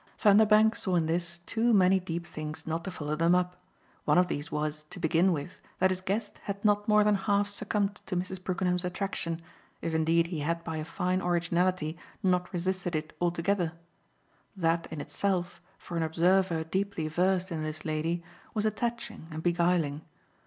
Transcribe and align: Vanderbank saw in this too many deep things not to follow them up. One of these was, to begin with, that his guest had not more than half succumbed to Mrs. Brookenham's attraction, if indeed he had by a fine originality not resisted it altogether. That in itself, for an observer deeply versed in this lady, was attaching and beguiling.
Vanderbank 0.17 0.75
saw 0.75 0.95
in 0.95 1.05
this 1.05 1.37
too 1.45 1.73
many 1.73 1.99
deep 1.99 2.25
things 2.25 2.65
not 2.65 2.83
to 2.85 2.89
follow 2.89 3.15
them 3.15 3.35
up. 3.35 3.55
One 4.05 4.17
of 4.17 4.29
these 4.29 4.51
was, 4.51 4.83
to 4.85 4.99
begin 4.99 5.31
with, 5.31 5.61
that 5.77 5.91
his 5.91 6.01
guest 6.01 6.39
had 6.45 6.65
not 6.65 6.87
more 6.87 7.03
than 7.03 7.13
half 7.13 7.47
succumbed 7.47 8.01
to 8.07 8.15
Mrs. 8.17 8.43
Brookenham's 8.43 8.83
attraction, 8.83 9.43
if 9.79 9.93
indeed 9.93 10.25
he 10.25 10.39
had 10.39 10.63
by 10.63 10.77
a 10.77 10.85
fine 10.85 11.21
originality 11.21 11.99
not 12.23 12.51
resisted 12.51 12.95
it 12.95 13.15
altogether. 13.21 13.73
That 14.57 14.87
in 14.89 15.01
itself, 15.01 15.61
for 15.77 15.97
an 15.97 16.01
observer 16.01 16.63
deeply 16.63 17.07
versed 17.07 17.51
in 17.51 17.61
this 17.61 17.85
lady, 17.85 18.23
was 18.55 18.65
attaching 18.65 19.27
and 19.29 19.43
beguiling. 19.43 20.01